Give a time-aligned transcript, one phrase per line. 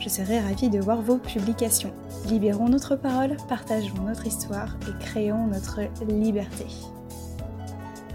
[0.00, 1.92] Je serai ravie de voir vos publications.
[2.28, 6.66] Libérons notre parole, partageons notre histoire et créons notre liberté.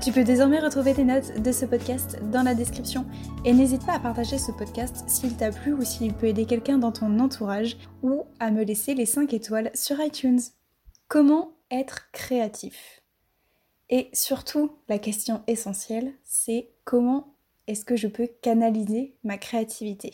[0.02, 3.06] Tu peux désormais retrouver tes notes de ce podcast dans la description
[3.46, 6.78] et n'hésite pas à partager ce podcast s'il t'a plu ou s'il peut aider quelqu'un
[6.78, 10.42] dans ton entourage ou à me laisser les 5 étoiles sur iTunes.
[11.08, 13.02] Comment être créatif?
[13.90, 17.36] Et surtout, la question essentielle, c'est comment
[17.68, 20.14] est-ce que je peux canaliser ma créativité?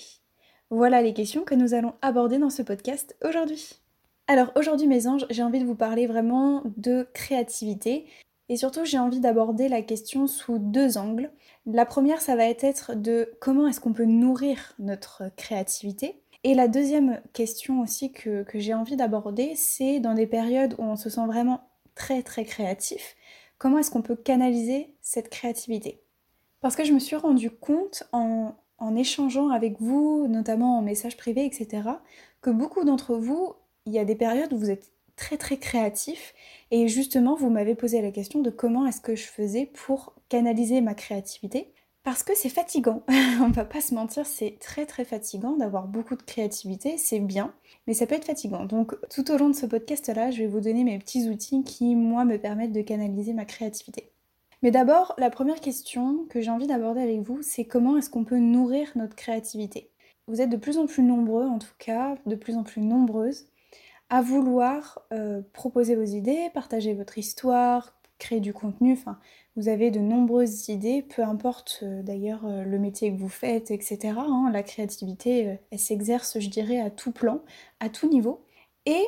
[0.69, 3.79] Voilà les questions que nous allons aborder dans ce podcast aujourd'hui.
[4.27, 8.05] Alors aujourd'hui mes anges, j'ai envie de vous parler vraiment de créativité
[8.49, 11.31] et surtout j'ai envie d'aborder la question sous deux angles.
[11.65, 16.69] La première ça va être de comment est-ce qu'on peut nourrir notre créativité et la
[16.69, 21.25] deuxième question aussi que, j'ai envie d'aborder c'est dans des périodes où on se sent
[21.25, 23.17] vraiment très très créatif,
[23.57, 26.01] comment est-ce qu'on peut canaliser cette créativité?
[26.61, 31.17] Parce que je me suis rendu compte en, en échangeant avec vous, notamment en message
[31.17, 31.89] privé, etc.,
[32.41, 33.53] que beaucoup d'entre vous,
[33.85, 36.33] il y a des périodes où vous êtes très très créatif
[36.71, 40.79] et justement vous m'avez posé la question de comment est-ce que je faisais pour canaliser
[40.79, 43.03] ma créativité parce que c'est fatigant,
[43.41, 47.53] on va pas se mentir, c'est très très fatigant d'avoir beaucoup de créativité, c'est bien,
[47.85, 48.63] mais ça peut être fatigant.
[48.65, 51.63] Donc tout au long de ce podcast là, je vais vous donner mes petits outils
[51.63, 54.11] qui moi me permettent de canaliser ma créativité.
[54.61, 58.25] Mais d'abord, la première question que j'ai envie d'aborder avec vous, c'est comment est-ce qu'on
[58.25, 59.89] peut nourrir notre créativité?
[60.27, 63.47] Vous êtes de plus en plus nombreux, en tout cas, de plus en plus nombreuses,
[64.09, 69.17] à vouloir euh, proposer vos idées, partager votre histoire, créer du contenu, enfin,
[69.55, 73.71] vous avez de nombreuses idées, peu importe euh, d'ailleurs euh, le métier que vous faites,
[73.71, 74.15] etc.
[74.17, 74.49] Hein.
[74.51, 77.41] la créativité, elle s'exerce, je dirais, à tout plan,
[77.79, 78.43] à tout niveau.
[78.85, 79.01] Et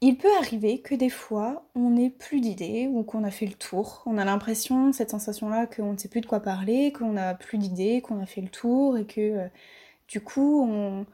[0.00, 3.54] il peut arriver que des fois, on n'ait plus d'idées ou qu'on a fait le
[3.54, 4.02] tour.
[4.06, 7.58] On a l'impression, cette sensation-là, qu'on ne sait plus de quoi parler, qu'on n'a plus
[7.58, 9.48] d'idées, qu'on a fait le tour et que euh,
[10.08, 11.04] du coup, on,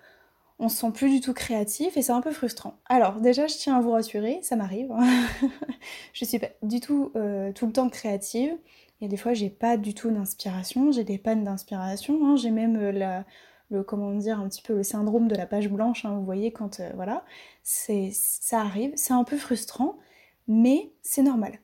[0.58, 2.78] on se sent plus du tout créatif et c'est un peu frustrant.
[2.86, 4.90] Alors déjà, je tiens à vous rassurer, ça m'arrive.
[6.12, 8.56] je suis pas du tout euh, tout le temps créative.
[9.00, 12.18] Il y a des fois, j'ai pas du tout d'inspiration, j'ai des pannes d'inspiration.
[12.24, 12.36] Hein.
[12.36, 13.24] J'ai même euh, la
[13.70, 16.52] le comment dire un petit peu le syndrome de la page blanche hein, vous voyez
[16.52, 17.24] quand euh, voilà
[17.62, 19.98] c'est ça arrive c'est un peu frustrant
[20.46, 21.58] mais c'est normal.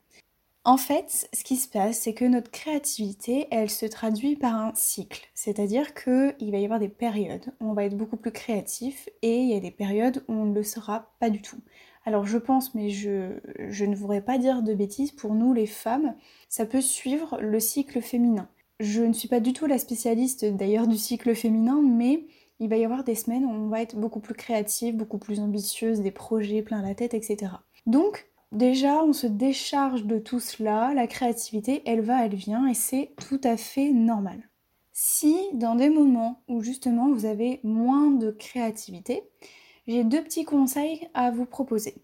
[0.64, 4.72] En fait ce qui se passe c'est que notre créativité elle se traduit par un
[4.74, 5.28] cycle.
[5.34, 9.08] C'est-à-dire que il va y avoir des périodes où on va être beaucoup plus créatif
[9.22, 11.60] et il y a des périodes où on ne le sera pas du tout.
[12.06, 13.38] Alors je pense, mais je,
[13.68, 16.14] je ne voudrais pas dire de bêtises, pour nous les femmes,
[16.48, 18.48] ça peut suivre le cycle féminin.
[18.80, 22.24] Je ne suis pas du tout la spécialiste d'ailleurs du cycle féminin, mais
[22.60, 25.38] il va y avoir des semaines où on va être beaucoup plus créative, beaucoup plus
[25.38, 27.52] ambitieuse, des projets plein la tête, etc.
[27.84, 32.74] Donc, déjà, on se décharge de tout cela, la créativité, elle va, elle vient, et
[32.74, 34.48] c'est tout à fait normal.
[34.94, 39.22] Si dans des moments où justement vous avez moins de créativité,
[39.88, 41.96] j'ai deux petits conseils à vous proposer.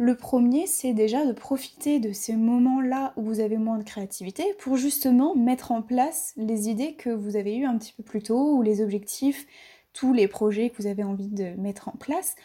[0.00, 4.44] Le premier, c'est déjà de profiter de ces moments-là où vous avez moins de créativité
[4.60, 8.22] pour justement mettre en place les idées que vous avez eues un petit peu plus
[8.22, 9.44] tôt ou les objectifs,
[9.92, 12.36] tous les projets que vous avez envie de mettre en place.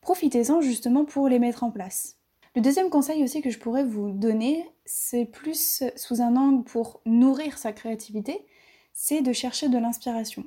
[0.00, 2.16] Profitez-en justement pour les mettre en place.
[2.56, 7.02] Le deuxième conseil aussi que je pourrais vous donner, c'est plus sous un angle pour
[7.04, 8.46] nourrir sa créativité,
[8.94, 10.46] c'est de chercher de l'inspiration.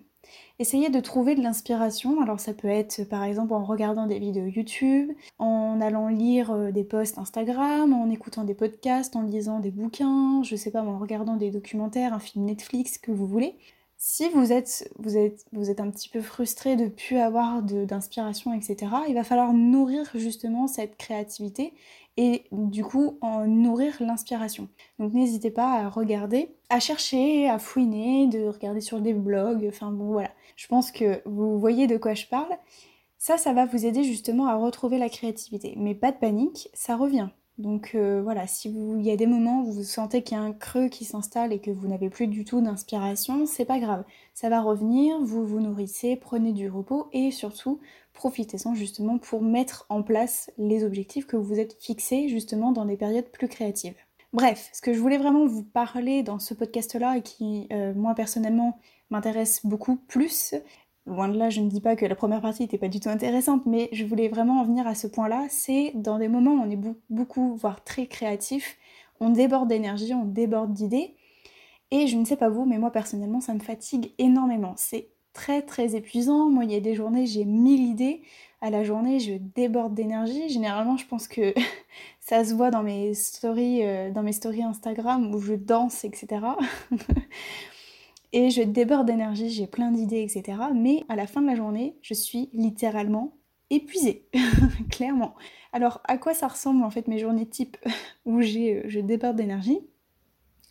[0.58, 2.22] Essayez de trouver de l'inspiration.
[2.22, 6.72] Alors ça peut être par exemple en regardant des vidéos YouTube, en allant lire euh,
[6.72, 10.98] des posts Instagram, en écoutant des podcasts, en lisant des bouquins, je sais pas, en
[10.98, 13.56] regardant des documentaires, un film Netflix que vous voulez.
[14.08, 14.88] Si vous êtes,
[15.80, 20.68] un petit peu frustré de ne plus avoir d'inspiration, etc., il va falloir nourrir justement
[20.68, 21.74] cette créativité
[22.16, 24.70] et du coup en nourrir l'inspiration.
[25.00, 29.90] Donc n'hésitez pas à regarder, à chercher, à fouiner, de regarder sur des blogs, enfin
[29.90, 30.30] bon voilà.
[30.56, 32.56] Je pense que vous voyez de quoi je parle.
[33.18, 35.74] Ça, ça va vous aider justement à retrouver la créativité.
[35.78, 37.30] Mais pas de panique, ça revient.
[37.58, 40.40] Donc euh, voilà, si vous, il y a des moments où vous sentez qu'il y
[40.40, 43.80] a un creux qui s'installe et que vous n'avez plus du tout d'inspiration, c'est pas
[43.80, 44.04] grave.
[44.34, 47.80] Ça va revenir, vous vous nourrissez, prenez du repos et surtout
[48.14, 52.98] profitez-en justement pour mettre en place les objectifs que vous êtes fixés justement dans des
[52.98, 53.96] périodes plus créatives.
[54.34, 58.16] Bref, ce que je voulais vraiment vous parler dans ce podcast-là et qui, euh, moi
[58.16, 58.80] personnellement,
[59.10, 60.56] m'intéresse beaucoup plus,
[61.08, 63.10] Loin de là, je ne dis pas que la première partie n'était pas du tout
[63.10, 65.46] intéressante, mais je voulais vraiment en venir à ce point-là.
[65.50, 66.80] C'est dans des moments où on est
[67.10, 68.78] beaucoup, voire très créatif,
[69.20, 71.16] on déborde d'énergie, on déborde d'idées.
[71.92, 74.74] Et je ne sais pas vous, mais moi personnellement, ça me fatigue énormément.
[74.78, 76.50] C'est très très épuisant.
[76.50, 78.24] Moi, il y a des journées, j'ai mille idées.
[78.62, 80.50] À la journée, je déborde d'énergie.
[80.50, 81.54] Généralement, je pense que
[82.20, 86.42] ça se voit dans mes stories, euh, dans mes stories Instagram où je danse, etc.
[88.36, 90.58] et je déborde d'énergie, j'ai plein d'idées, etc.
[90.76, 93.38] Mais à la fin de la journée, je suis littéralement
[93.70, 94.28] épuisée,
[94.92, 95.36] clairement.
[95.72, 97.78] Alors, à quoi ça ressemble en fait mes journées type
[98.26, 99.80] où euh, je déborde d'énergie?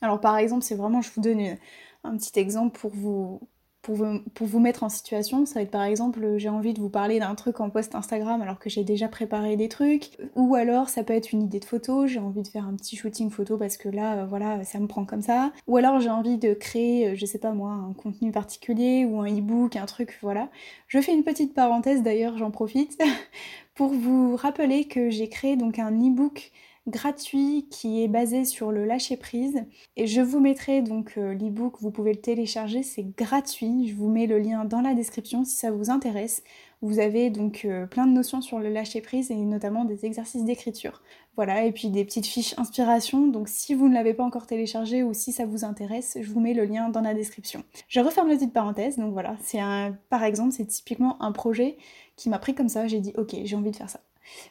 [0.02, 1.56] Alors, par exemple, c'est vraiment, je vous donne
[2.05, 3.40] un petit exemple pour vous,
[3.85, 7.19] pour vous, mettre en situation, ça va être par exemple, j'ai envie de vous parler
[7.19, 11.05] d'un truc en post Instagram alors que j'ai déjà préparé des trucs, ou alors ça
[11.05, 13.77] peut être une idée de photo, j'ai envie de faire un petit shooting photo parce
[13.77, 17.09] que là, euh, voilà, ça me prend comme ça, ou alors j'ai envie de créer,
[17.09, 20.49] euh, je sais pas moi, un contenu particulier ou un e-book, un truc, voilà.
[20.89, 22.99] Je fais une petite parenthèse d'ailleurs, j'en profite,
[23.75, 26.53] pour vous rappeler que j'ai créé donc un e-book
[26.87, 29.65] gratuit qui est basé sur le lâcher prise.
[29.97, 33.89] Et je vous mettrai donc euh, l'ebook, vous pouvez le télécharger, c'est gratuit.
[33.89, 36.43] Je vous mets le lien dans la description si ça vous intéresse.
[36.83, 40.45] Vous avez donc euh, plein de notions sur le lâcher prise et notamment des exercices
[40.45, 41.03] d'écriture.
[41.37, 43.27] Voilà, et puis des petites fiches inspiration.
[43.29, 46.41] Donc si vous ne l'avez pas encore téléchargé ou si ça vous intéresse, je vous
[46.41, 47.65] mets le lien dans la description.
[47.89, 48.99] Je referme la petite parenthèse.
[48.99, 51.79] Donc voilà, c'est un, par exemple, c'est typiquement un projet
[52.17, 52.87] qui m'a pris comme ça.
[52.87, 54.01] J'ai dit ok, j'ai envie de faire ça.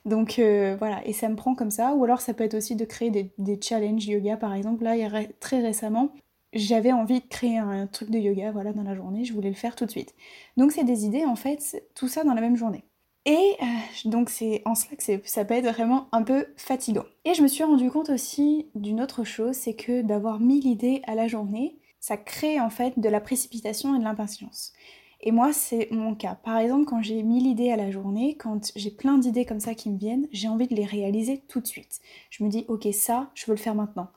[0.05, 1.93] Donc euh, voilà, et ça me prend comme ça.
[1.95, 4.83] Ou alors ça peut être aussi de créer des, challenges yoga par exemple.
[4.83, 6.13] Là, il y a très récemment,
[6.53, 9.55] j'avais envie de créer un truc de yoga voilà, dans la journée, je voulais le
[9.55, 10.13] faire tout de suite.
[10.57, 12.83] Donc c'est des idées en fait, tout ça dans la même journée.
[13.25, 17.05] Et euh, donc c'est en cela que ça peut être vraiment un peu fatigant.
[17.25, 21.01] Et je me suis rendu compte aussi d'une autre chose, c'est que d'avoir mille idées
[21.07, 24.73] à la journée, ça crée en fait de la précipitation et de l'impatience.
[25.25, 26.35] Et moi, c'est mon cas.
[26.35, 29.73] Par exemple, quand j'ai mille idées à la journée, quand j'ai plein d'idées comme ça
[29.73, 32.01] qui me viennent, j'ai envie de les réaliser tout de suite.
[32.29, 34.09] Je me dis, ok, ça, je veux le faire maintenant.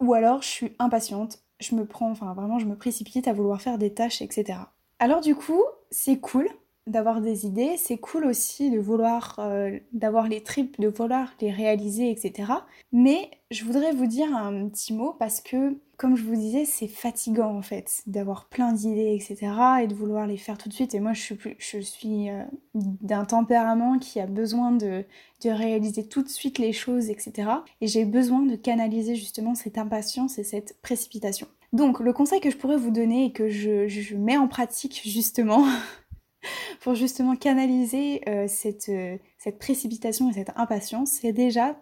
[0.00, 3.60] Ou alors, je suis impatiente, je me prends, enfin vraiment, je me précipite à vouloir
[3.60, 4.60] faire des tâches, etc.
[4.98, 6.48] Alors du coup, c'est cool
[6.86, 11.50] d'avoir des idées, c'est cool aussi de vouloir, euh, d'avoir les tripes, de vouloir les
[11.50, 12.52] réaliser, etc.
[12.92, 16.88] Mais je voudrais vous dire un petit mot parce que, comme je vous disais, c'est
[16.88, 19.52] fatigant en fait d'avoir plein d'idées, etc.
[19.82, 20.94] et de vouloir les faire tout de suite.
[20.94, 22.42] Et moi, je suis, euh,
[22.74, 25.04] d'un tempérament qui a besoin de,
[25.44, 27.50] réaliser tout de suite les choses, etc.
[27.80, 31.46] Et j'ai besoin de canaliser justement cette impatience et cette précipitation.
[31.72, 35.64] Donc, le conseil que je pourrais vous donner et que je mets en pratique justement,
[36.80, 41.76] pour justement canaliser euh, cette, euh, cette précipitation et cette impatience, c'est déjà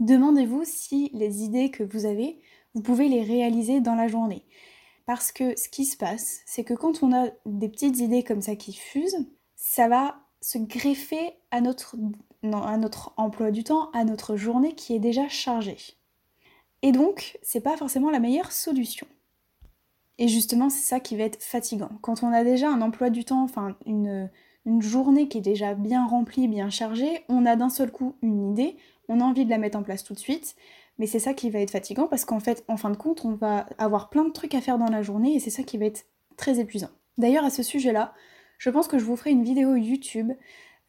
[0.00, 2.40] demandez-vous si les idées que vous avez,
[2.74, 4.44] vous pouvez les réaliser dans la journée.
[5.06, 8.42] Parce que ce qui se passe, c'est que quand on a des petites idées comme
[8.42, 9.26] ça qui fusent,
[9.56, 11.96] ça va se greffer à notre,
[12.42, 15.76] à notre emploi du temps, à notre journée qui est déjà chargée.
[16.82, 19.06] Et donc, c'est pas forcément la meilleure solution.
[20.20, 21.88] Et justement, c'est ça qui va être fatigant.
[22.02, 24.28] Quand on a déjà un emploi du temps, enfin une,
[24.80, 28.76] journée qui est déjà bien remplie, bien chargée, on a d'un seul coup une idée,
[29.08, 30.54] on a envie de la mettre en place tout de suite,
[30.98, 33.32] mais c'est ça qui va être fatigant parce qu'en fait, en fin de compte, on
[33.32, 35.86] va avoir plein de trucs à faire dans la journée et c'est ça qui va
[35.86, 36.04] être
[36.36, 36.90] très épuisant.
[37.16, 38.12] D'ailleurs, à ce sujet-là,
[38.58, 40.32] je pense que je vous ferai une vidéo YouTube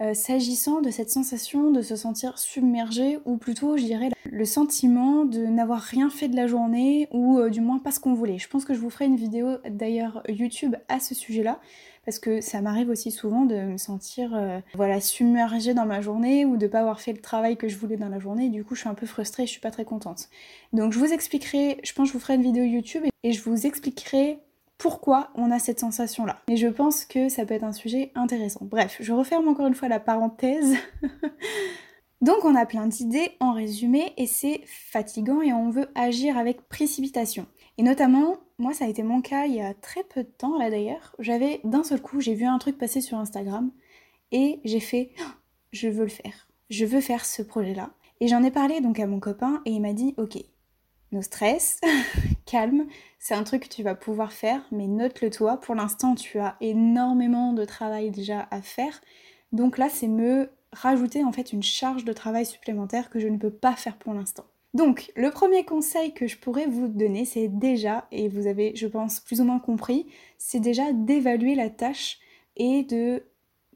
[0.02, 5.26] euh, s'agissant de cette sensation de se sentir submergé, ou plutôt, je dirais, le sentiment
[5.26, 8.40] de n'avoir rien fait de la journée, ou euh, du moins pas ce qu'on voulait.
[8.40, 11.60] Je pense que je vous ferai une vidéo d'ailleurs YouTube à ce sujet-là,
[12.06, 16.46] parce que ça m'arrive aussi souvent de me sentir euh, voilà submergée dans ma journée
[16.46, 18.74] ou de pas avoir fait le travail que je voulais dans la journée du coup
[18.74, 20.30] je suis un peu frustrée, je suis pas très contente.
[20.74, 23.42] Donc je vous expliquerai, je pense que je vous ferai une vidéo YouTube et je
[23.44, 24.40] vous expliquerai
[24.82, 26.42] pourquoi on a cette sensation-là.
[26.48, 28.62] Et je pense que ça peut être un sujet intéressant.
[28.64, 30.76] Bref, je referme encore une fois la parenthèse.
[32.22, 36.68] Donc on a plein d'idées en résumé et c'est fatigant et on veut agir avec
[36.68, 37.46] précipitation.
[37.78, 40.58] Et notamment, moi ça a été mon cas il y a très peu de temps
[40.58, 41.16] là d'ailleurs.
[41.20, 43.70] J'avais d'un seul coup, j'ai vu un truc passer sur Instagram
[44.32, 45.32] et j'ai fait oh,
[45.72, 46.48] je veux le faire.
[46.72, 47.92] Je veux faire ce projet-là.
[48.20, 50.40] Et j'en ai parlé donc à mon copain et il m'a dit ok,
[51.12, 51.80] no stress,
[52.46, 52.86] calme,
[53.20, 55.58] c'est un truc que tu vas pouvoir faire, mais note-le toi.
[55.58, 59.02] Pour l'instant, tu as énormément de travail déjà à faire.
[59.52, 63.38] Donc là, c'est me rajouter en fait une charge de travail supplémentaire que je ne
[63.38, 64.46] peux pas faire pour l'instant.
[64.74, 68.88] Donc, le premier conseil que je pourrais vous donner, c'est déjà, et vous avez, je
[68.88, 72.20] pense, plus ou moins compris, c'est déjà d'évaluer la tâche
[72.56, 73.24] et de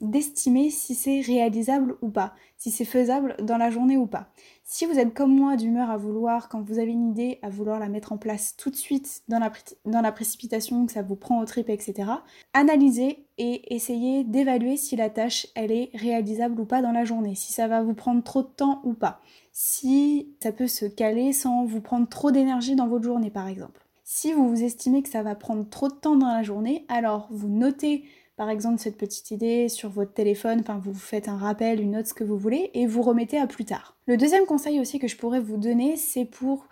[0.01, 4.27] d'estimer si c'est réalisable ou pas, si c'est faisable dans la journée ou pas.
[4.63, 7.79] Si vous êtes comme moi d'humeur à vouloir, quand vous avez une idée, à vouloir
[7.79, 11.45] la mettre en place tout de suite dans la, précipitation, que ça vous prend au
[11.45, 12.09] trip, etc.,
[12.53, 17.35] analysez et essayez d'évaluer si la tâche, elle est réalisable ou pas dans la journée,
[17.35, 19.21] si ça va vous prendre trop de temps ou pas.
[19.51, 23.85] si ça peut se caler sans vous prendre trop d'énergie dans votre journée par exemple.
[24.03, 27.27] Si vous vous estimez que ça va prendre trop de temps dans la journée, alors
[27.31, 28.03] vous notez
[28.37, 32.07] par exemple cette petite idée sur votre téléphone, enfin vous faites un rappel, une note,
[32.07, 33.97] ce que vous voulez, et vous remettez à plus tard.
[34.07, 36.67] Le deuxième conseil aussi que je pourrais vous donner, c'est pour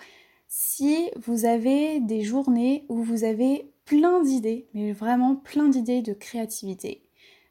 [0.47, 6.13] si vous avez des journées où vous avez plein d'idées, mais vraiment plein d'idées de
[6.13, 7.01] créativité,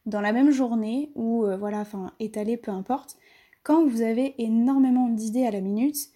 [0.07, 3.17] dans la même journée ou euh, voilà, enfin étalées, peu importe,
[3.63, 6.09] quand vous avez énormément d'idées à la minute,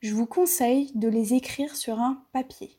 [0.00, 2.78] je vous conseille de les écrire sur un papier.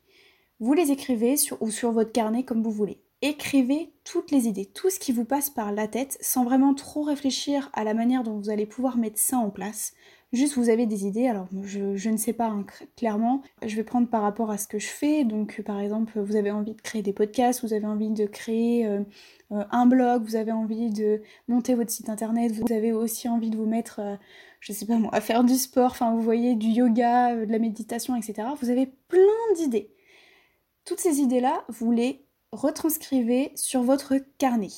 [0.60, 4.90] Vous les écrivez ou sur votre carnet comme vous voulez écrivez toutes les idées, tout
[4.90, 8.36] ce qui vous passe par la tête, sans vraiment trop réfléchir à la manière dont
[8.36, 9.94] vous allez pouvoir mettre ça en place.
[10.32, 12.64] Juste vous avez des idées, alors je, ne sais pas hein,
[12.96, 16.36] clairement, je vais prendre par rapport à ce que je fais, donc par exemple vous
[16.36, 19.02] avez envie de créer des podcasts, vous avez envie de créer euh,
[19.52, 23.50] euh, un blog, vous avez envie de monter votre site internet, vous avez aussi envie
[23.50, 24.16] de vous mettre, euh,
[24.60, 27.58] je sais pas moi, à faire du sport, enfin vous voyez du yoga, de la
[27.58, 28.48] méditation, etc.
[28.58, 29.20] Vous avez plein
[29.56, 29.94] d'idées.
[30.86, 34.68] Toutes ces idées-là, vous les retranscrivez sur votre carnet.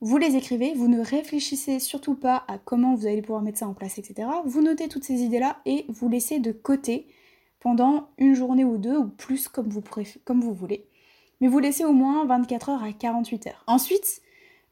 [0.00, 3.68] Vous les écrivez, vous ne réfléchissez surtout pas à comment vous allez pouvoir mettre ça
[3.68, 4.28] en place, etc.
[4.46, 7.06] Vous notez toutes ces idées-là et vous laissez de côté
[7.60, 10.86] pendant une journée ou deux, ou plus comme vous, voulez.
[11.42, 13.64] Mais vous laissez au moins 24 heures à 48 heures.
[13.66, 14.22] Ensuite,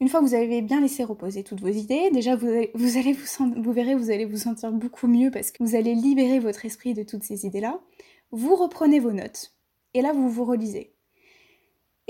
[0.01, 2.97] une fois que vous avez bien laissé reposer toutes vos idées, déjà vous, allez, vous,
[2.97, 6.39] allez vous, vous verrez, vous allez vous sentir beaucoup mieux parce que vous allez libérer
[6.39, 7.81] votre esprit de toutes ces idées-là.
[8.31, 9.53] Vous reprenez vos notes
[9.93, 10.95] et là vous vous relisez.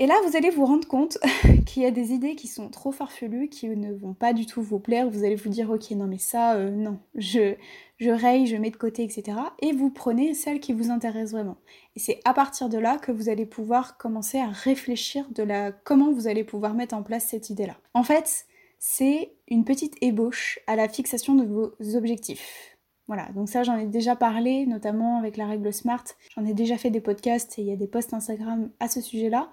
[0.01, 1.17] Et là, vous allez vous rendre compte
[1.65, 4.61] qu'il y a des idées qui sont trop farfelues, qui ne vont pas du tout
[4.61, 5.09] vous plaire.
[5.09, 7.55] Vous allez vous dire, ok, non mais ça, euh, non, je,
[7.97, 9.37] je raye, je mets de côté, etc.
[9.61, 11.57] Et vous prenez celles qui vous intéressent vraiment.
[11.97, 15.73] Et c'est à partir de là que vous allez pouvoir commencer à réfléchir de la
[15.73, 17.75] comment vous allez pouvoir mettre en place cette idée-là.
[17.93, 18.45] En fait,
[18.79, 22.77] c'est une petite ébauche à la fixation de vos objectifs.
[23.07, 26.05] Voilà, donc ça j'en ai déjà parlé, notamment avec la règle SMART.
[26.35, 29.01] J'en ai déjà fait des podcasts et il y a des posts Instagram à ce
[29.01, 29.49] sujet-là.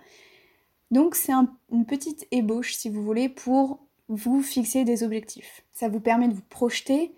[0.91, 5.65] Donc c'est une petite ébauche, si vous voulez, pour vous fixer des objectifs.
[5.73, 7.15] Ça vous permet de vous projeter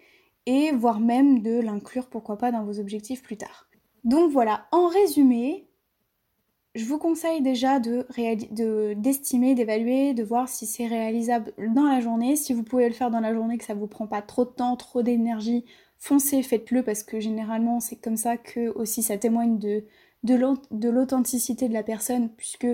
[0.47, 3.67] et voire même de l'inclure, pourquoi pas, dans vos objectifs plus tard.
[4.05, 5.69] Donc voilà, en résumé,
[6.75, 8.07] je vous conseille déjà de
[8.95, 12.37] d'estimer, d'évaluer, de voir si c'est réalisable dans la journée.
[12.37, 14.51] Si vous pouvez le faire dans la journée, que ça vous prend pas trop de
[14.51, 15.65] temps, trop d'énergie,
[15.99, 19.85] foncez, faites-le parce que généralement c'est comme ça que aussi ça témoigne de,
[20.23, 22.69] de l'authenticité de la personne puisque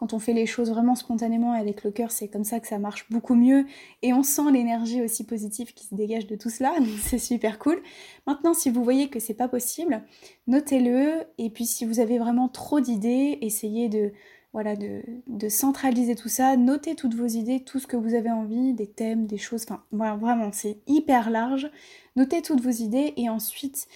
[0.00, 2.78] quand on fait les choses vraiment spontanément avec le cœur, c'est comme ça que ça
[2.78, 3.66] marche beaucoup mieux
[4.00, 7.82] et on sent l'énergie aussi positive qui se dégage de tout cela, c'est super cool.
[8.26, 10.02] Maintenant, si vous voyez que c'est pas possible,
[10.46, 16.94] notez-le et puis si vous avez vraiment trop d'idées, essayez de centraliser tout ça, notez
[16.94, 20.16] toutes vos idées, tout ce que vous avez envie, des thèmes, des choses, enfin voilà,
[20.16, 21.70] vraiment c'est hyper large.
[22.16, 23.86] Notez toutes vos idées et ensuite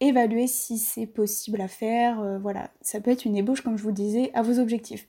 [0.00, 2.20] évaluez si c'est possible à faire.
[2.20, 5.08] Euh, voilà, ça peut être une ébauche comme je vous disais à vos objectifs.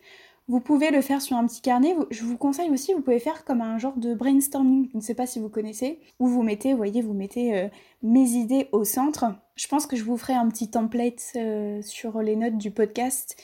[0.50, 1.94] Vous pouvez le faire sur un petit carnet.
[2.10, 4.90] Je vous conseille aussi, vous pouvez faire comme un genre de brainstorming.
[4.94, 6.00] Je ne sais pas si vous connaissez.
[6.20, 7.68] Où vous mettez, voyez, vous mettez euh,
[8.02, 9.26] mes idées au centre.
[9.56, 13.36] Je pense que je vous ferai un petit template euh, sur les notes du podcast.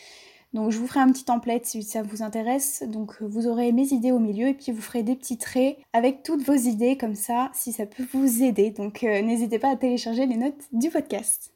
[0.53, 2.83] Donc je vous ferai un petit template si ça vous intéresse.
[2.87, 6.23] Donc vous aurez mes idées au milieu et puis vous ferez des petits traits avec
[6.23, 8.69] toutes vos idées comme ça si ça peut vous aider.
[8.71, 11.52] Donc euh, n'hésitez pas à télécharger les notes du podcast.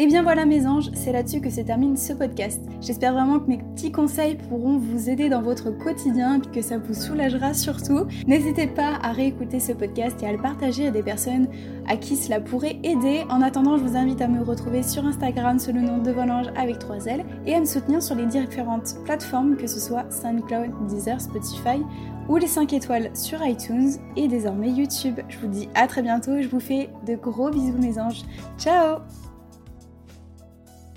[0.00, 2.62] Et bien voilà mes anges, c'est là-dessus que se termine ce podcast.
[2.80, 6.78] J'espère vraiment que mes petits conseils pourront vous aider dans votre quotidien et que ça
[6.78, 8.06] vous soulagera surtout.
[8.28, 11.48] N'hésitez pas à réécouter ce podcast et à le partager à des personnes
[11.88, 13.24] à qui cela pourrait aider.
[13.28, 16.46] En attendant, je vous invite à me retrouver sur Instagram sous le nom de Volange
[16.54, 20.70] avec 3 L et à me soutenir sur les différentes plateformes que ce soit SoundCloud,
[20.86, 21.82] Deezer, Spotify
[22.28, 25.18] ou les 5 étoiles sur iTunes et désormais YouTube.
[25.28, 28.22] Je vous dis à très bientôt et je vous fais de gros bisous mes anges.
[28.58, 28.98] Ciao